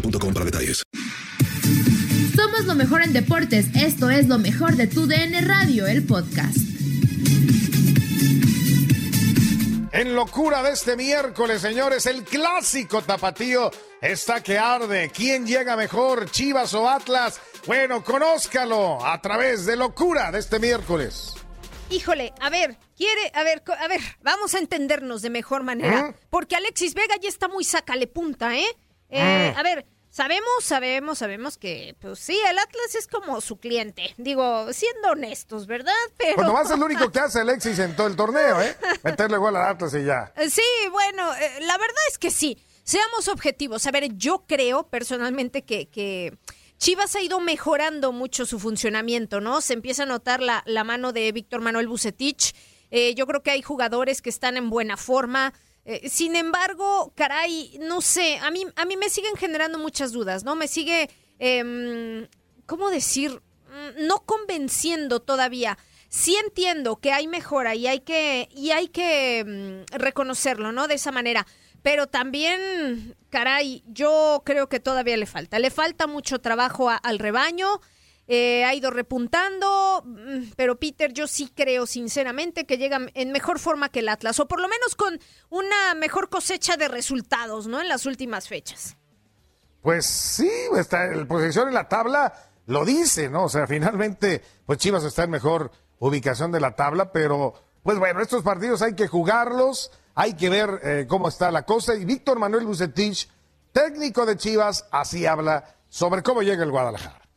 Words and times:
boostmobile.com 0.00 0.34
para 0.34 0.44
detalles. 0.44 0.82
Somos 2.34 2.64
lo 2.66 2.74
mejor 2.74 3.02
en 3.02 3.12
deportes. 3.12 3.66
Esto 3.74 4.10
es 4.10 4.28
lo 4.28 4.38
mejor 4.38 4.76
de 4.76 4.86
tu 4.86 5.06
DN 5.06 5.40
Radio, 5.42 5.86
el 5.86 6.04
podcast. 6.04 6.56
En 9.90 10.14
locura 10.14 10.62
de 10.62 10.72
este 10.72 10.94
miércoles, 10.94 11.60
señores, 11.60 12.06
el 12.06 12.22
clásico 12.22 13.02
tapatío 13.02 13.70
está 14.00 14.42
que 14.42 14.56
arde. 14.56 15.10
¿Quién 15.12 15.44
llega 15.46 15.76
mejor, 15.76 16.30
Chivas 16.30 16.72
o 16.74 16.88
Atlas? 16.88 17.40
Bueno, 17.66 18.04
conózcalo 18.04 19.04
a 19.04 19.20
través 19.20 19.66
de 19.66 19.76
locura 19.76 20.30
de 20.30 20.38
este 20.38 20.60
miércoles. 20.60 21.34
Híjole, 21.90 22.32
a 22.40 22.50
ver, 22.50 22.76
quiere, 22.96 23.32
a 23.34 23.42
ver, 23.42 23.62
a 23.66 23.88
ver, 23.88 24.00
vamos 24.22 24.54
a 24.54 24.58
entendernos 24.58 25.22
de 25.22 25.30
mejor 25.30 25.64
manera. 25.64 26.10
¿Eh? 26.10 26.14
Porque 26.30 26.54
Alexis 26.54 26.94
Vega 26.94 27.16
ya 27.20 27.28
está 27.28 27.48
muy 27.48 27.64
sacale 27.64 28.06
punta, 28.06 28.56
¿eh? 28.56 28.68
Eh, 29.08 29.52
Mm. 29.54 29.58
A 29.58 29.62
ver, 29.62 29.86
sabemos, 30.10 30.48
sabemos, 30.62 31.18
sabemos 31.18 31.58
que, 31.58 31.96
pues 32.00 32.18
sí, 32.18 32.38
el 32.48 32.58
Atlas 32.58 32.94
es 32.94 33.06
como 33.06 33.40
su 33.40 33.58
cliente. 33.58 34.14
Digo, 34.18 34.72
siendo 34.72 35.10
honestos, 35.10 35.66
¿verdad? 35.66 35.92
Pero. 36.18 36.36
Pues 36.36 36.46
nomás 36.46 36.70
es 36.70 36.78
lo 36.78 36.86
único 36.86 37.08
que 37.12 37.20
hace 37.20 37.40
Alexis 37.40 37.78
en 37.78 37.96
todo 37.96 38.06
el 38.06 38.16
torneo, 38.16 38.60
¿eh? 38.60 38.76
Meterle 39.02 39.36
gol 39.38 39.56
al 39.56 39.66
Atlas 39.70 39.94
y 39.94 40.04
ya. 40.04 40.32
Eh, 40.36 40.50
Sí, 40.50 40.62
bueno, 40.90 41.34
eh, 41.34 41.60
la 41.60 41.78
verdad 41.78 42.02
es 42.10 42.18
que 42.18 42.30
sí. 42.30 42.58
Seamos 42.84 43.28
objetivos. 43.28 43.86
A 43.86 43.90
ver, 43.90 44.14
yo 44.16 44.44
creo 44.46 44.88
personalmente 44.88 45.62
que, 45.62 45.88
que 45.90 46.38
Chivas 46.78 47.14
ha 47.16 47.20
ido 47.20 47.38
mejorando 47.38 48.12
mucho 48.12 48.46
su 48.46 48.58
funcionamiento, 48.58 49.40
¿no? 49.42 49.60
Se 49.60 49.74
empieza 49.74 50.04
a 50.04 50.06
notar 50.06 50.40
la, 50.40 50.62
la 50.64 50.84
mano 50.84 51.12
de 51.12 51.30
Víctor 51.32 51.60
Manuel 51.60 51.86
Bucetich. 51.88 52.54
Eh, 52.90 53.14
yo 53.14 53.26
creo 53.26 53.42
que 53.42 53.50
hay 53.50 53.60
jugadores 53.60 54.22
que 54.22 54.30
están 54.30 54.56
en 54.56 54.70
buena 54.70 54.96
forma. 54.96 55.52
Eh, 55.90 56.10
sin 56.10 56.36
embargo, 56.36 57.14
caray, 57.16 57.78
no 57.80 58.02
sé, 58.02 58.36
a 58.42 58.50
mí, 58.50 58.66
a 58.76 58.84
mí 58.84 58.98
me 58.98 59.08
siguen 59.08 59.34
generando 59.36 59.78
muchas 59.78 60.12
dudas, 60.12 60.44
¿no? 60.44 60.54
Me 60.54 60.68
sigue, 60.68 61.08
em, 61.38 62.28
¿cómo 62.66 62.90
decir? 62.90 63.40
Mm, 63.70 64.06
No 64.06 64.18
convenciendo 64.26 65.20
todavía. 65.20 65.78
Sí 66.10 66.36
entiendo 66.36 66.96
que 66.96 67.12
hay 67.12 67.26
mejora 67.26 67.74
y 67.74 67.86
hay 67.86 68.00
que, 68.00 68.50
y 68.54 68.70
hay 68.72 68.88
que 68.88 69.44
mm, 69.46 69.96
reconocerlo, 69.96 70.72
¿no? 70.72 70.88
De 70.88 70.96
esa 70.96 71.10
manera. 71.10 71.46
Pero 71.82 72.06
también, 72.06 73.16
caray, 73.30 73.82
yo 73.86 74.42
creo 74.44 74.68
que 74.68 74.80
todavía 74.80 75.16
le 75.16 75.24
falta. 75.24 75.58
Le 75.58 75.70
falta 75.70 76.06
mucho 76.06 76.38
trabajo 76.38 76.90
al 76.90 77.18
rebaño. 77.18 77.80
Eh, 78.28 78.64
ha 78.64 78.74
ido 78.74 78.90
repuntando, 78.90 80.02
mm, 80.04 80.52
pero 80.56 80.78
Peter, 80.78 81.12
yo 81.12 81.26
sí 81.26 81.50
creo 81.54 81.86
sinceramente 81.86 82.66
que 82.66 82.78
llega 82.78 83.00
en 83.14 83.32
mejor 83.32 83.58
forma 83.58 83.88
que 83.88 84.00
el 84.00 84.08
Atlas, 84.08 84.38
o 84.38 84.46
por 84.46 84.60
lo 84.60 84.68
menos 84.68 84.94
con 84.94 85.18
una 85.50 85.94
mejor 85.94 86.28
cosecha 86.28 86.76
de 86.76 86.88
resultados, 86.88 87.66
¿no? 87.66 87.80
En 87.80 87.88
las 87.88 88.06
últimas 88.06 88.46
fechas. 88.46 88.96
Pues 89.82 90.06
sí, 90.06 90.50
está 90.76 91.06
el 91.06 91.26
posición 91.26 91.68
en 91.68 91.74
la 91.74 91.88
tabla 91.88 92.32
lo 92.68 92.84
dice, 92.84 93.30
¿no? 93.30 93.44
O 93.44 93.48
sea, 93.48 93.66
finalmente, 93.66 94.42
pues 94.66 94.78
Chivas 94.78 95.02
está 95.02 95.24
en 95.24 95.30
mejor 95.30 95.72
ubicación 95.98 96.52
de 96.52 96.60
la 96.60 96.76
tabla, 96.76 97.12
pero 97.12 97.54
pues 97.82 97.98
bueno, 97.98 98.20
estos 98.20 98.42
partidos 98.42 98.82
hay 98.82 98.94
que 98.94 99.08
jugarlos, 99.08 99.90
hay 100.14 100.34
que 100.34 100.50
ver 100.50 100.80
eh, 100.82 101.06
cómo 101.08 101.28
está 101.28 101.50
la 101.50 101.64
cosa. 101.64 101.94
Y 101.94 102.04
Víctor 102.04 102.38
Manuel 102.38 102.66
Bucetich, 102.66 103.28
técnico 103.72 104.26
de 104.26 104.36
Chivas, 104.36 104.86
así 104.90 105.24
habla 105.24 105.76
sobre 105.88 106.22
cómo 106.22 106.42
llega 106.42 106.62
el 106.62 106.70
Guadalajara. 106.70 107.27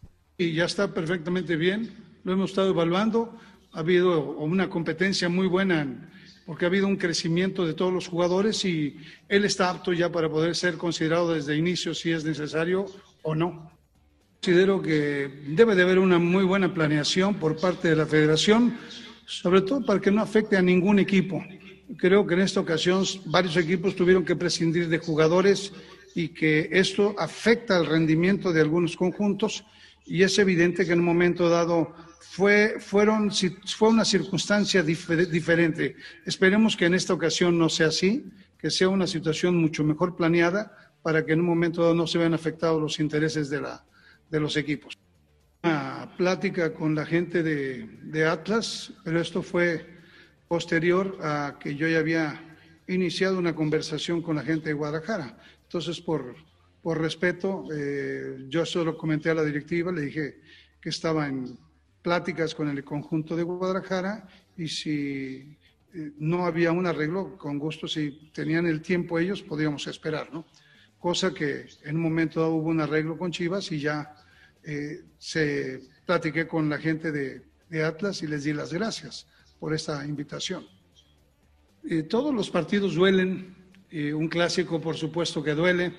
Y 0.42 0.54
ya 0.54 0.66
está 0.66 0.94
perfectamente 0.94 1.56
bien. 1.56 1.92
Lo 2.24 2.34
hemos 2.34 2.52
estado 2.52 2.70
evaluando. 2.70 3.38
Ha 3.74 3.80
habido 3.80 4.32
una 4.38 4.70
competencia 4.70 5.30
muy 5.30 5.48
buena 5.48 5.82
en- 5.82 6.10
porque 6.46 6.66
ha 6.66 6.68
habido 6.68 6.88
un 6.88 6.98
crecimiento 6.98 7.66
de 7.66 7.74
todos 7.74 7.94
los 7.94 8.08
jugadores 8.08 8.66
y 8.66 8.98
él 9.30 9.46
está 9.46 9.70
apto 9.70 9.94
ya 9.94 10.12
para 10.12 10.30
poder 10.30 10.56
ser 10.56 10.76
considerado 10.76 11.34
desde 11.34 11.56
inicio 11.56 11.94
si 11.94 12.12
es 12.12 12.26
necesario 12.26 12.86
o 13.22 13.36
no. 13.36 13.72
Considero 14.42 14.82
que 14.82 15.44
debe 15.50 15.76
de 15.76 15.84
haber 15.84 16.00
una 16.00 16.18
muy 16.18 16.44
buena 16.44 16.74
planeación 16.74 17.36
por 17.36 17.58
parte 17.58 17.90
de 17.90 17.96
la 17.96 18.08
federación, 18.08 18.76
sobre 19.28 19.62
todo 19.62 19.86
para 19.86 20.02
que 20.02 20.10
no 20.12 20.22
afecte 20.22 20.58
a 20.58 20.62
ningún 20.62 20.98
equipo. 21.00 21.42
Creo 21.98 22.26
que 22.26 22.34
en 22.34 22.42
esta 22.42 22.60
ocasión 22.60 23.06
varios 23.26 23.56
equipos 23.56 23.96
tuvieron 23.96 24.26
que 24.26 24.36
prescindir 24.36 24.90
de 24.90 24.98
jugadores 24.98 25.72
y 26.16 26.30
que 26.30 26.70
esto 26.72 27.16
afecta 27.20 27.78
al 27.78 27.86
rendimiento 27.86 28.52
de 28.52 28.62
algunos 28.62 28.98
conjuntos 28.98 29.64
y 30.06 30.24
es 30.24 30.38
evidente 30.40 30.86
que 30.86 30.94
en 30.94 31.00
un 31.00 31.06
momento 31.06 31.50
dado 31.50 31.94
fue, 32.20 32.76
fueron, 32.80 33.32
fue 33.66 33.90
una 33.90 34.06
circunstancia 34.06 34.84
difer- 34.84 35.28
diferente. 35.28 35.96
Esperemos 36.26 36.76
que 36.78 36.86
en 36.86 36.94
esta 36.94 37.14
ocasión 37.14 37.58
no 37.58 37.70
sea 37.70 37.88
así, 37.88 38.26
que 38.58 38.70
sea 38.70 38.90
una 38.90 39.08
situación 39.08 39.58
mucho 39.58 39.84
mejor 39.84 40.16
planeada 40.16 40.76
para 41.02 41.26
que 41.26 41.34
en 41.34 41.40
un 41.42 41.48
momento 41.48 41.82
dado 41.82 41.96
no 41.96 42.08
se 42.08 42.18
vean 42.20 42.34
afectados 42.34 42.80
los 42.82 43.00
intereses 43.00 43.50
de, 43.50 43.62
la, 43.62 43.84
de 44.30 44.40
los 44.40 44.56
equipos. 44.56 44.98
Una 45.64 46.14
plática 46.18 46.74
con 46.74 46.96
la 46.96 47.06
gente 47.06 47.44
de, 47.44 47.88
de 48.04 48.26
Atlas, 48.26 48.94
pero 49.04 49.20
esto 49.20 49.42
fue 49.42 49.88
posterior 50.48 51.18
a 51.22 51.58
que 51.60 51.76
yo 51.76 51.88
ya 51.88 52.00
había 52.00 52.58
iniciado 52.88 53.38
una 53.40 53.56
conversación 53.56 54.22
con 54.22 54.36
la 54.36 54.44
gente 54.44 54.70
de 54.70 54.74
Guadalajara. 54.74 55.38
Entonces, 55.64 56.02
por, 56.02 56.36
por 56.82 57.00
respeto, 57.00 57.66
eh, 57.74 58.46
yo 58.50 58.66
solo 58.66 58.98
comenté 58.98 59.30
a 59.30 59.36
la 59.36 59.44
directiva, 59.44 59.92
le 59.92 60.02
dije 60.02 60.42
que 60.82 60.90
estaba 60.90 61.28
en 61.28 61.58
pláticas 62.02 62.56
con 62.56 62.68
el 62.70 62.84
conjunto 62.84 63.36
de 63.36 63.44
Guadalajara 63.44 64.28
y 64.58 64.68
si 64.68 65.58
eh, 65.94 66.12
no 66.18 66.46
había 66.46 66.72
un 66.72 66.88
arreglo, 66.88 67.38
con 67.38 67.60
gusto, 67.60 67.88
si 67.88 68.32
tenían 68.34 68.66
el 68.66 68.82
tiempo 68.82 69.20
ellos, 69.20 69.44
podríamos 69.44 69.86
esperar, 69.88 70.32
¿no? 70.34 70.46
cosa 71.00 71.34
que 71.34 71.66
en 71.84 71.96
un 71.96 72.04
momento 72.04 72.48
hubo 72.50 72.70
un 72.70 72.80
arreglo 72.80 73.18
con 73.18 73.32
Chivas 73.32 73.72
y 73.72 73.80
ya 73.80 74.16
eh, 74.64 75.04
se 75.18 75.82
platiqué 76.06 76.48
con 76.48 76.70
la 76.70 76.78
gente 76.78 77.12
de, 77.12 77.42
de, 77.70 77.84
Atlas 77.84 78.22
y 78.22 78.28
les 78.28 78.44
di 78.44 78.54
las 78.54 78.72
gracias 78.72 79.28
por 79.60 79.74
esta 79.74 80.06
invitación. 80.06 80.66
Eh, 81.90 82.04
todos 82.04 82.34
los 82.34 82.52
partidos 82.52 82.94
duelen, 82.96 83.56
un 83.92 84.30
clásico 84.30 84.80
por 84.80 84.96
supuesto 84.96 85.44
que 85.44 85.54
duele, 85.54 85.96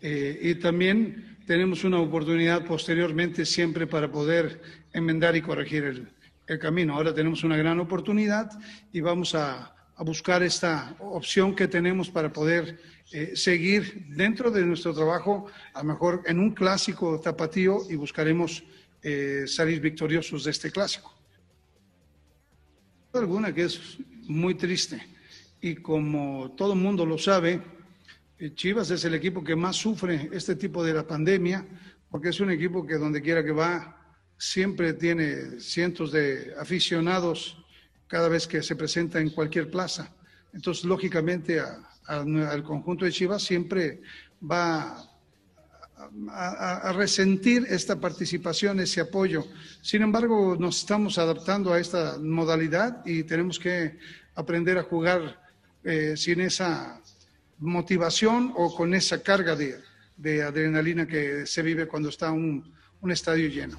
y 0.00 0.54
también 0.56 1.38
tenemos 1.46 1.84
una 1.84 1.98
oportunidad 2.00 2.64
posteriormente 2.64 3.44
siempre 3.44 3.86
para 3.86 4.10
poder 4.10 4.60
enmendar 4.92 5.34
y 5.34 5.42
corregir 5.42 5.84
el, 5.84 6.08
el 6.46 6.58
camino. 6.58 6.94
Ahora 6.94 7.14
tenemos 7.14 7.44
una 7.44 7.56
gran 7.56 7.80
oportunidad 7.80 8.50
y 8.92 9.00
vamos 9.00 9.34
a, 9.34 9.74
a 9.98 10.04
buscar 10.04 10.42
esta 10.44 10.94
opción 11.00 11.56
que 11.56 11.66
tenemos 11.66 12.08
para 12.08 12.32
poder 12.32 12.78
eh, 13.10 13.32
seguir 13.34 14.06
dentro 14.10 14.50
de 14.50 14.64
nuestro 14.64 14.94
trabajo, 14.94 15.46
a 15.74 15.82
lo 15.82 15.88
mejor 15.88 16.22
en 16.26 16.38
un 16.38 16.52
clásico 16.52 17.18
tapatío 17.20 17.80
y 17.90 17.96
buscaremos 17.96 18.62
eh, 19.02 19.44
salir 19.46 19.80
victoriosos 19.80 20.44
de 20.44 20.52
este 20.52 20.70
clásico. 20.70 21.12
Alguna 23.12 23.52
que 23.52 23.64
es 23.64 23.98
muy 24.28 24.54
triste 24.54 25.04
y 25.60 25.74
como 25.76 26.54
todo 26.56 26.74
el 26.74 26.78
mundo 26.78 27.04
lo 27.04 27.18
sabe, 27.18 27.54
eh, 27.54 27.60
Chivas 28.54 28.90
es 28.90 29.04
el 29.04 29.14
equipo 29.14 29.42
que 29.42 29.56
más 29.56 29.76
sufre 29.76 30.30
este 30.32 30.54
tipo 30.54 30.84
de 30.84 30.94
la 30.94 31.06
pandemia 31.06 31.66
porque 32.08 32.28
es 32.28 32.38
un 32.38 32.50
equipo 32.50 32.86
que 32.86 32.94
donde 32.94 33.20
quiera 33.20 33.44
que 33.44 33.50
va 33.50 33.96
siempre 34.38 34.92
tiene 34.92 35.60
cientos 35.60 36.12
de 36.12 36.54
aficionados 36.58 37.58
cada 38.06 38.28
vez 38.28 38.46
que 38.46 38.62
se 38.62 38.76
presenta 38.76 39.20
en 39.20 39.30
cualquier 39.30 39.70
plaza. 39.70 40.14
Entonces, 40.52 40.84
lógicamente, 40.84 41.60
al 42.06 42.62
conjunto 42.62 43.04
de 43.04 43.12
Chivas 43.12 43.42
siempre 43.42 44.00
va 44.40 45.04
a, 46.30 46.92
resentir 46.92 47.66
esta 47.68 48.00
participación, 48.00 48.78
ese 48.80 49.00
apoyo. 49.00 49.44
Sin 49.82 50.02
embargo, 50.02 50.56
nos 50.58 50.78
estamos 50.78 51.18
adaptando 51.18 51.72
a 51.72 51.80
esta 51.80 52.18
modalidad 52.18 53.04
y 53.04 53.24
tenemos 53.24 53.58
que 53.58 53.98
aprender 54.36 54.78
a 54.78 54.84
jugar 54.84 55.42
eh, 55.82 56.16
sin 56.16 56.40
esa 56.40 57.02
motivación 57.58 58.52
o 58.56 58.74
con 58.74 58.94
esa 58.94 59.22
carga 59.22 59.56
de, 59.56 60.42
adrenalina 60.42 61.06
que 61.06 61.46
se 61.46 61.62
vive 61.62 61.86
cuando 61.86 62.08
está 62.08 62.32
un 62.32 62.72
estadio 63.10 63.48
lleno. 63.48 63.78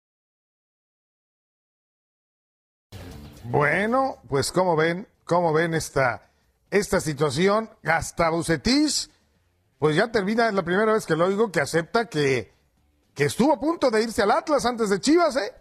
Bueno, 3.51 4.17
pues 4.29 4.49
como 4.49 4.77
ven, 4.77 5.09
cómo 5.25 5.51
ven 5.51 5.73
esta, 5.73 6.29
esta 6.69 7.01
situación, 7.01 7.69
hasta 7.83 8.29
Bucetich, 8.29 9.09
pues 9.77 9.97
ya 9.97 10.09
termina, 10.09 10.47
es 10.47 10.53
la 10.53 10.63
primera 10.63 10.93
vez 10.93 11.05
que 11.05 11.17
lo 11.17 11.25
oigo, 11.25 11.51
que 11.51 11.59
acepta 11.59 12.07
que, 12.07 12.53
que 13.13 13.25
estuvo 13.25 13.51
a 13.51 13.59
punto 13.59 13.91
de 13.91 14.03
irse 14.03 14.21
al 14.21 14.31
Atlas 14.31 14.65
antes 14.65 14.89
de 14.89 15.01
Chivas, 15.01 15.35
¿eh? 15.35 15.53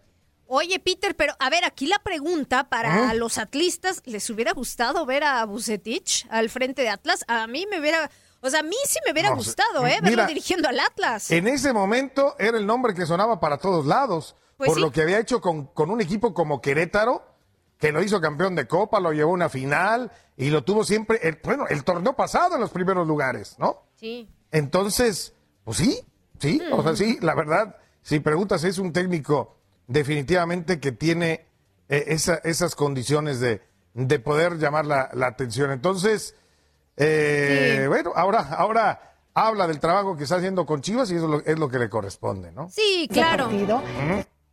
Oye, 0.47 0.79
Peter, 0.79 1.17
pero 1.17 1.35
a 1.41 1.51
ver, 1.51 1.65
aquí 1.65 1.87
la 1.87 1.99
pregunta 1.99 2.69
para 2.69 3.13
los 3.15 3.39
atlistas, 3.39 4.03
¿les 4.05 4.31
hubiera 4.31 4.53
gustado 4.53 5.05
ver 5.05 5.25
a 5.25 5.45
Bucetich 5.45 6.29
al 6.31 6.49
frente 6.49 6.83
de 6.83 6.91
Atlas? 6.91 7.25
A 7.27 7.49
mí 7.49 7.67
me 7.69 7.81
hubiera, 7.81 8.09
o 8.41 8.51
sea, 8.51 8.61
a 8.61 8.63
mí 8.63 8.77
sí 8.87 9.01
me 9.05 9.11
hubiera 9.11 9.31
gustado, 9.31 9.85
¿eh? 9.89 9.99
Verlo 10.01 10.27
dirigiendo 10.27 10.69
al 10.69 10.79
Atlas. 10.79 11.33
En 11.33 11.49
ese 11.49 11.73
momento 11.73 12.37
era 12.39 12.57
el 12.57 12.67
nombre 12.67 12.95
que 12.95 13.05
sonaba 13.05 13.41
para 13.41 13.59
todos 13.59 13.85
lados, 13.85 14.37
pues 14.57 14.71
por 14.71 14.81
lo 14.81 14.93
que 14.93 15.03
había 15.03 15.19
hecho 15.19 15.41
con, 15.41 15.67
con 15.67 15.91
un 15.91 16.01
equipo 16.01 16.35
como 16.35 16.61
Querétaro, 16.61 17.30
que 17.81 17.93
lo 17.93 18.03
hizo 18.03 18.21
campeón 18.21 18.55
de 18.55 18.69
Copa, 18.69 19.01
lo 19.01 19.13
llevó 19.13 19.31
a 19.31 19.35
una 19.35 19.49
final 19.49 20.13
y 20.37 20.51
lo 20.51 20.63
tuvo 20.63 20.85
siempre, 20.85 21.41
bueno, 21.43 21.67
el 21.69 21.83
torneo 21.83 22.15
pasado 22.15 22.55
en 22.55 22.61
los 22.61 22.71
primeros 22.71 23.09
lugares, 23.09 23.57
¿no? 23.59 23.85
Sí. 23.97 24.29
Entonces, 24.53 25.35
pues 25.65 25.79
sí, 25.79 25.99
sí, 26.39 26.61
o 26.71 26.83
sea, 26.83 26.95
sí, 26.95 27.19
la 27.23 27.35
verdad, 27.35 27.77
si 28.03 28.21
preguntas, 28.21 28.65
es 28.65 28.79
un 28.79 28.93
técnico 28.93 29.57
definitivamente 29.87 30.79
que 30.79 30.93
tiene 30.93 31.47
eh, 31.89 32.05
esas 32.09 32.77
condiciones 32.77 33.41
de, 33.41 33.63
de 33.95 34.19
poder 34.19 34.59
llamar 34.59 34.85
la, 34.87 35.11
atención. 35.27 35.71
Entonces, 35.71 36.37
eh, 36.99 37.87
bueno, 37.89 38.13
ahora, 38.15 38.41
ahora 38.41 39.17
habla 39.33 39.67
del 39.67 39.81
trabajo 39.81 40.17
que 40.17 40.25
está 40.25 40.37
haciendo 40.37 40.67
con 40.67 40.83
Chivas 40.83 41.11
y 41.11 41.17
eso 41.17 41.43
es 41.45 41.59
lo, 41.59 41.69
que 41.69 41.79
le 41.79 41.89
corresponde, 41.89 42.53
¿no? 42.53 42.69
Sí, 42.69 43.09
claro. 43.11 43.49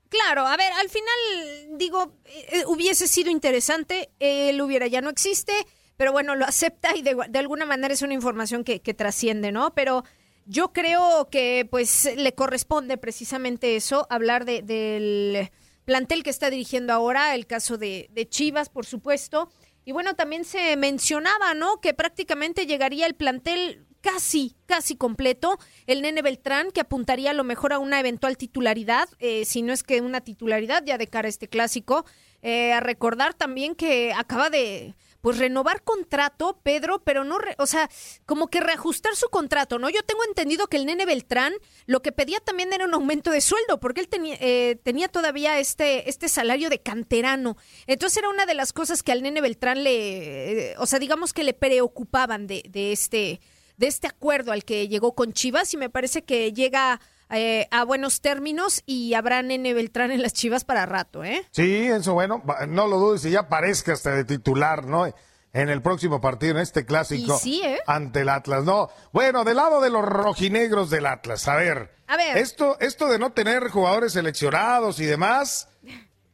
Claro, 0.10 0.48
a 0.48 0.56
ver, 0.56 0.72
al 0.74 0.90
final, 0.90 1.78
digo, 1.78 2.14
eh, 2.26 2.64
hubiese 2.68 3.08
sido 3.08 3.30
interesante, 3.30 4.10
él 4.20 4.62
hubiera 4.62 4.88
ya 4.88 5.02
no 5.02 5.10
existe, 5.10 5.54
pero 5.98 6.12
bueno, 6.12 6.36
lo 6.36 6.46
acepta 6.46 6.96
y 6.96 7.02
de, 7.02 7.16
alguna 7.38 7.66
manera 7.66 7.94
es 7.94 8.02
una 8.02 8.14
información 8.14 8.64
que, 8.64 8.80
trasciende, 8.80 9.52
¿no? 9.52 9.74
Pero 9.74 10.04
yo 10.46 10.72
creo 10.72 11.30
que 11.30 11.68
pues 11.70 12.10
le 12.16 12.34
corresponde 12.34 12.98
precisamente 12.98 13.76
eso, 13.76 14.08
hablar 14.10 14.46
de, 14.46 14.62
del 14.62 15.50
plantel 15.84 16.24
que 16.24 16.30
está 16.30 16.50
dirigiendo 16.50 16.94
ahora, 16.94 17.36
el 17.36 17.48
caso 17.48 17.78
de, 17.78 18.10
de 18.12 18.30
Chivas, 18.30 18.70
por 18.70 18.86
supuesto. 18.86 19.50
Y 19.84 19.92
bueno, 19.92 20.16
también 20.16 20.46
se 20.46 20.78
mencionaba, 20.78 21.54
¿no? 21.54 21.82
Que 21.82 21.94
prácticamente 21.94 22.66
llegaría 22.66 23.08
el 23.08 23.16
plantel 23.16 23.87
casi, 24.08 24.56
casi 24.66 24.96
completo. 24.96 25.60
El 25.86 26.02
nene 26.02 26.22
Beltrán, 26.22 26.72
que 26.72 26.80
apuntaría 26.80 27.32
a 27.32 27.34
lo 27.34 27.44
mejor 27.44 27.74
a 27.74 27.80
una 27.80 28.00
eventual 28.00 28.38
titularidad, 28.38 29.10
eh, 29.20 29.44
si 29.44 29.62
no 29.62 29.74
es 29.74 29.84
que 29.84 30.00
una 30.00 30.22
titularidad 30.22 30.84
ya 30.86 30.98
de 30.98 31.08
cara 31.08 31.28
a 31.28 31.30
este 31.30 31.50
clásico. 31.50 32.06
Eh, 32.42 32.72
a 32.72 32.80
recordar 32.80 33.34
también 33.34 33.74
que 33.76 34.14
acaba 34.14 34.50
de 34.50 34.96
pues 35.22 35.40
renovar 35.40 35.84
contrato, 35.84 36.62
Pedro, 36.64 37.02
pero 37.04 37.24
no, 37.24 37.38
o 37.58 37.66
sea, 37.66 37.90
como 38.26 38.48
que 38.48 38.62
reajustar 38.62 39.16
su 39.16 39.28
contrato, 39.30 39.80
¿no? 39.80 39.90
Yo 39.90 40.04
tengo 40.04 40.24
entendido 40.24 40.68
que 40.68 40.78
el 40.78 40.86
nene 40.86 41.06
Beltrán 41.06 41.54
lo 41.88 42.02
que 42.02 42.12
pedía 42.12 42.40
también 42.40 42.72
era 42.72 42.86
un 42.86 42.94
aumento 42.94 43.32
de 43.32 43.42
sueldo, 43.42 43.80
porque 43.80 44.00
él 44.00 44.08
tenía, 44.08 44.38
eh, 44.40 44.80
tenía 44.84 45.10
todavía 45.10 45.60
este, 45.60 46.10
este 46.10 46.30
salario 46.30 46.70
de 46.70 46.80
canterano. 46.80 47.58
Entonces 47.88 48.18
era 48.18 48.30
una 48.30 48.46
de 48.46 48.54
las 48.54 48.72
cosas 48.72 49.04
que 49.04 49.12
al 49.12 49.24
nene 49.24 49.42
Beltrán 49.42 49.84
le, 49.84 50.76
o 50.78 50.86
sea, 50.86 51.00
digamos 51.00 51.34
que 51.34 51.44
le 51.44 51.54
preocupaban 51.54 52.48
de, 52.48 52.64
de 52.70 52.94
este 52.94 53.42
de 53.78 53.88
este 53.88 54.08
acuerdo 54.08 54.52
al 54.52 54.66
que 54.66 54.88
llegó 54.88 55.14
con 55.14 55.34
Chivas 55.34 55.74
y 55.74 55.78
me 55.78 55.90
parece 55.90 56.24
que 56.24 56.52
llega 56.52 57.00
eh, 57.30 57.68
a 57.72 57.84
buenos 57.84 58.22
términos 58.22 58.84
y 58.86 59.14
habrá 59.14 59.42
Nene 59.42 59.74
Beltrán 59.74 60.12
en 60.12 60.22
las 60.22 60.34
Chivas 60.34 60.66
para 60.66 60.86
rato, 60.86 61.24
¿eh? 61.24 61.46
Sí, 61.52 61.88
eso 61.88 62.14
bueno, 62.14 62.44
no 62.68 62.88
lo 62.88 62.98
dudes, 62.98 63.22
si 63.22 63.32
ya 63.32 63.48
parezca 63.48 63.94
hasta 63.94 64.12
de 64.12 64.26
titular, 64.26 64.86
¿no? 64.86 65.06
En 65.54 65.70
el 65.70 65.82
próximo 65.82 66.22
partido, 66.22 66.56
en 66.56 66.62
este 66.62 66.86
clásico 66.86 67.40
¿eh? 67.46 67.80
ante 67.88 68.22
el 68.22 68.30
Atlas, 68.30 68.64
¿no? 68.64 68.90
Bueno, 69.12 69.44
del 69.44 69.58
lado 69.58 69.82
de 69.82 69.90
los 69.90 70.06
rojinegros 70.06 70.90
del 70.90 71.06
Atlas, 71.06 71.48
a 71.48 71.56
ver. 71.56 71.92
A 72.08 72.18
ver. 72.18 72.38
Esto, 72.38 72.78
esto 72.80 73.08
de 73.08 73.20
no 73.20 73.32
tener 73.32 73.70
jugadores 73.70 74.14
seleccionados 74.14 75.00
y 75.00 75.06
demás, 75.06 75.68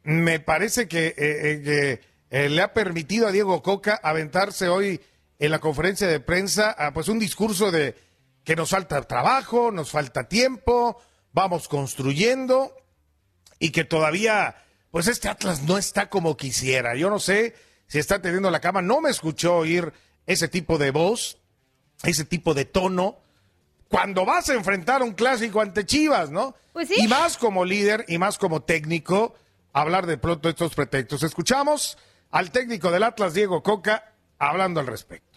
me 0.02 0.40
parece 0.40 0.88
que, 0.88 1.14
eh, 1.16 2.00
que 2.30 2.48
le 2.48 2.62
ha 2.62 2.72
permitido 2.72 3.26
a 3.26 3.32
Diego 3.32 3.62
Coca 3.62 3.98
aventarse 4.02 4.68
hoy 4.68 5.00
en 5.44 5.50
la 5.50 5.60
conferencia 5.60 6.06
de 6.06 6.20
prensa 6.20 6.74
ah, 6.78 6.92
pues 6.92 7.08
un 7.08 7.18
discurso 7.18 7.70
de 7.70 7.96
que 8.44 8.56
nos 8.56 8.70
falta 8.70 9.00
trabajo, 9.02 9.70
nos 9.70 9.90
falta 9.90 10.28
tiempo, 10.28 11.00
vamos 11.32 11.68
construyendo 11.68 12.76
y 13.58 13.70
que 13.70 13.84
todavía 13.84 14.56
pues 14.90 15.08
este 15.08 15.28
Atlas 15.28 15.62
no 15.62 15.76
está 15.76 16.08
como 16.08 16.36
quisiera. 16.36 16.94
Yo 16.94 17.10
no 17.10 17.18
sé 17.18 17.54
si 17.86 17.98
está 17.98 18.22
teniendo 18.22 18.50
la 18.50 18.60
cama, 18.60 18.82
no 18.82 19.00
me 19.00 19.10
escuchó 19.10 19.56
oír 19.56 19.92
ese 20.26 20.48
tipo 20.48 20.78
de 20.78 20.90
voz, 20.90 21.38
ese 22.02 22.24
tipo 22.24 22.54
de 22.54 22.64
tono 22.64 23.18
cuando 23.88 24.24
vas 24.24 24.48
a 24.48 24.54
enfrentar 24.54 25.02
un 25.02 25.12
clásico 25.12 25.60
ante 25.60 25.86
Chivas, 25.86 26.30
¿no? 26.30 26.56
Pues 26.72 26.88
sí. 26.88 26.94
Y 26.98 27.08
más 27.08 27.36
como 27.36 27.64
líder 27.64 28.04
y 28.08 28.18
más 28.18 28.38
como 28.38 28.62
técnico, 28.62 29.34
hablar 29.72 30.06
de 30.06 30.18
pronto 30.18 30.48
de 30.48 30.52
estos 30.52 30.74
pretextos. 30.74 31.22
Escuchamos 31.22 31.96
al 32.30 32.50
técnico 32.50 32.90
del 32.90 33.04
Atlas, 33.04 33.34
Diego 33.34 33.62
Coca, 33.62 34.12
hablando 34.38 34.80
al 34.80 34.86
respecto. 34.86 35.33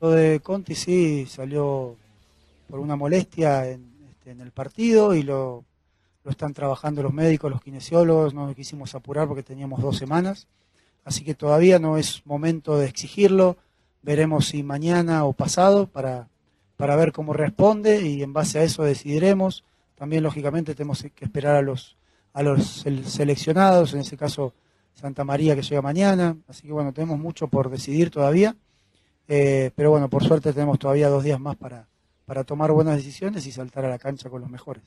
Lo 0.00 0.10
de 0.10 0.40
Conti 0.40 0.74
sí 0.74 1.26
salió 1.26 1.96
por 2.68 2.80
una 2.80 2.96
molestia 2.96 3.68
en, 3.68 3.90
este, 4.08 4.30
el 4.30 4.50
partido 4.50 5.14
y 5.14 5.22
lo, 5.22 5.64
están 6.24 6.54
trabajando 6.54 7.02
los 7.02 7.12
médicos, 7.12 7.50
los 7.50 7.60
kinesiólogos, 7.60 8.32
no 8.32 8.54
quisimos 8.54 8.94
apurar 8.94 9.26
porque 9.26 9.42
teníamos 9.42 9.82
dos 9.82 9.98
semanas. 9.98 10.46
así 11.04 11.24
que 11.24 11.34
todavía 11.34 11.78
no 11.78 11.98
es 11.98 12.24
momento 12.24 12.78
de 12.78 12.86
exigirlo. 12.86 13.56
Veremos 14.02 14.48
si 14.48 14.62
mañana 14.62 15.24
o 15.24 15.34
pasado 15.34 15.86
para, 15.86 16.28
para 16.76 16.96
ver 16.96 17.12
cómo 17.12 17.34
responde 17.34 18.00
y 18.06 18.22
en 18.22 18.32
base 18.32 18.58
a 18.58 18.62
eso 18.62 18.82
decidiremos. 18.82 19.64
También, 19.96 20.22
lógicamente, 20.22 20.74
tenemos 20.74 21.02
que 21.02 21.24
esperar 21.24 21.56
a 21.56 21.62
los, 21.62 21.96
a 22.32 22.42
los 22.42 22.84
seleccionados, 23.04 23.92
en 23.92 24.00
ese 24.00 24.16
caso 24.16 24.54
Santa 24.94 25.24
María 25.24 25.54
que 25.54 25.62
llega 25.62 25.82
mañana. 25.82 26.36
Así 26.48 26.66
que 26.66 26.72
bueno, 26.72 26.94
tenemos 26.94 27.18
mucho 27.18 27.48
por 27.48 27.68
decidir 27.68 28.10
todavía. 28.10 28.56
Eh, 29.32 29.70
pero 29.76 29.92
bueno, 29.92 30.10
por 30.10 30.24
suerte 30.24 30.52
tenemos 30.52 30.76
todavía 30.80 31.08
dos 31.08 31.22
días 31.22 31.38
más 31.38 31.56
para, 31.56 31.86
para 32.26 32.42
tomar 32.42 32.72
buenas 32.72 32.96
decisiones 32.96 33.46
y 33.46 33.52
saltar 33.52 33.84
a 33.84 33.88
la 33.88 33.96
cancha 33.96 34.28
con 34.28 34.40
los 34.40 34.50
mejores. 34.50 34.82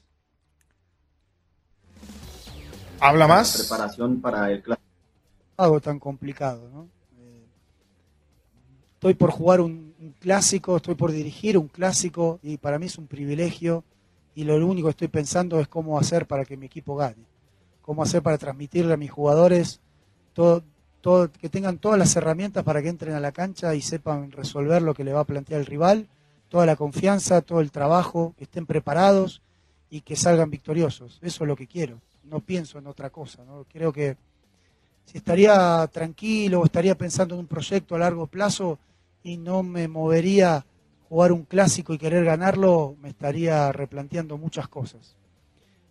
¿Habla 3.00 3.25
más? 3.25 3.57
Preparación 3.69 4.19
para 4.19 4.51
el 4.51 4.62
clásico. 4.62 4.85
Algo 5.55 5.79
tan 5.79 5.97
complicado, 5.97 6.69
¿no? 6.73 6.89
Eh, 7.19 7.45
estoy 8.95 9.13
por 9.13 9.31
jugar 9.31 9.62
un, 9.62 9.95
clásico, 10.19 10.75
estoy 10.75 10.95
por 10.95 11.13
dirigir 11.13 11.57
un 11.57 11.69
clásico 11.69 12.41
y 12.43 12.57
para 12.57 12.77
mí 12.79 12.88
es 12.88 12.97
un 12.97 13.07
privilegio 13.07 13.85
y 14.35 14.43
lo 14.43 14.55
único 14.67 14.88
que 14.88 14.91
estoy 14.91 15.07
pensando 15.07 15.57
es 15.62 15.69
cómo 15.69 15.97
hacer 15.97 16.27
para 16.27 16.43
que 16.43 16.57
mi 16.57 16.65
equipo 16.65 16.97
gane, 16.97 17.23
cómo 17.81 18.03
hacer 18.03 18.21
para 18.21 18.38
transmitirle 18.38 18.93
a 18.93 18.97
mis 18.97 19.09
jugadores 19.09 19.79
todo, 20.33 20.63
que 21.03 21.50
tengan 21.50 21.79
todas 21.79 22.00
las 22.00 22.15
herramientas 22.15 22.63
para 22.63 22.81
que 22.81 22.88
entren 22.88 23.13
a 23.13 23.19
la 23.19 23.33
cancha 23.33 23.75
y 23.75 23.81
sepan 23.81 24.31
resolver 24.31 24.81
lo 24.81 24.93
que 24.93 25.03
le 25.03 25.12
va 25.12 25.22
a 25.22 25.25
plantear 25.25 25.60
el 25.60 25.65
rival, 25.65 26.07
toda 26.48 26.65
la 26.65 26.77
confianza, 26.77 27.41
todo 27.41 27.60
el 27.60 27.72
trabajo, 27.72 28.33
que 28.38 28.45
estén 28.45 28.65
preparados 28.65 29.41
y 29.89 30.01
que 30.01 30.15
salgan 30.15 30.50
victoriosos. 30.50 31.19
Eso 31.22 31.43
es 31.43 31.48
lo 31.48 31.57
que 31.57 31.67
quiero. 31.67 32.00
No 32.24 32.39
pienso 32.39 32.79
en 32.79 32.88
otra 32.88 33.10
cosa. 33.10 33.43
¿no? 33.43 33.65
Creo 33.72 33.91
que 33.91 34.15
si 35.05 35.17
estaría 35.17 35.86
tranquilo 35.91 36.62
o 36.62 36.65
estaría 36.65 36.98
pensando 36.98 37.36
en 37.36 37.41
un 37.41 37.48
proyecto 37.48 37.95
a 37.95 38.00
largo 38.00 38.27
plazo 38.27 38.79
y 39.24 39.36
no 39.36 39.62
me 39.62 39.89
movería 39.89 40.65
jugar 41.10 41.33
un 41.33 41.43
clásico 41.43 41.93
y 41.93 41.98
querer 41.98 42.24
ganarlo, 42.24 42.95
me 43.01 43.10
estaría 43.10 43.72
replanteando 43.74 44.38
muchas 44.38 44.69
cosas. 44.69 45.15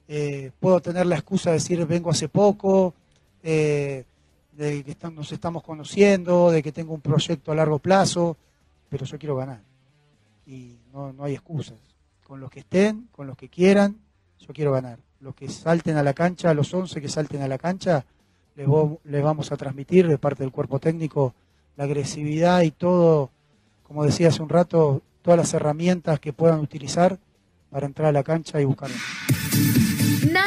Eh, 0.09 0.53
puedo 0.59 0.81
tener 0.81 1.05
la 1.05 1.17
excusa 1.17 1.51
de 1.51 1.57
decir 1.57 1.85
vengo 1.87 2.11
hace 2.11 2.29
poco, 2.29 2.95
eh, 3.43 4.05
de 4.53 4.85
que 4.85 4.97
nos 5.11 5.33
estamos 5.33 5.63
conociendo, 5.63 6.51
de 6.51 6.63
que 6.63 6.73
tengo 6.73 6.95
un 6.95 7.01
proyecto 7.01 7.53
a 7.53 7.55
largo 7.55 7.79
plazo, 7.79 8.37
pero 8.89 9.05
yo 9.05 9.19
quiero 9.19 9.37
ganar. 9.37 9.61
Y 10.47 10.77
no, 10.93 11.13
no 11.13 11.25
hay 11.25 11.35
excusas. 11.35 11.79
Con 12.27 12.41
los 12.41 12.51
que 12.51 12.61
estén, 12.61 13.09
con 13.13 13.27
los 13.27 13.37
que 13.37 13.49
quieran, 13.49 13.97
yo 14.39 14.53
quiero 14.53 14.73
ganar. 14.73 14.99
Los 15.21 15.35
que 15.35 15.49
salten 15.49 15.97
a 15.97 16.03
la 16.03 16.15
cancha, 16.15 16.53
los 16.55 16.73
11 16.73 17.01
que 17.01 17.09
salten 17.09 17.43
a 17.43 17.49
la 17.49 17.59
cancha, 17.59 18.05
les, 18.57 18.69
les 19.05 19.23
vamos 19.23 19.53
a 19.53 19.57
transmitir 19.57 20.07
de 20.09 20.19
parte 20.19 20.43
del 20.43 20.53
cuerpo 20.53 20.79
técnico 20.79 21.35
la 21.77 21.85
agresividad 21.85 22.63
y 22.63 22.71
todo, 22.71 23.31
como 23.83 24.05
decía 24.05 24.29
hace 24.29 24.43
un 24.43 24.49
rato, 24.49 25.03
todas 25.23 25.39
las 25.39 25.55
herramientas 25.55 26.21
que 26.21 26.33
puedan 26.33 26.61
utilizar 26.61 27.19
para 27.71 27.87
entrar 27.87 28.09
a 28.09 28.13
la 28.13 28.23
cancha 28.23 28.61
y 28.61 28.65
buscar. 28.65 28.91